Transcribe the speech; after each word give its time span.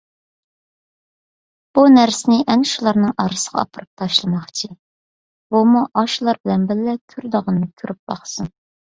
بۇ 1.77 1.83
نەرسىنى 1.95 2.37
ئەنە 2.53 2.69
شۇلارنىڭ 2.69 3.13
ئارىسىغا 3.23 3.59
ئاپىرىپ 3.65 4.01
تاشلىماقچى، 4.03 4.71
بۇمۇ 5.57 5.85
ئاشۇلار 6.01 6.41
بىلەن 6.47 6.65
بىللە 6.73 6.97
كۆرىدىغىنىنى 7.15 7.71
كۆرۈپ 7.83 8.01
باقسۇن. 8.13 8.51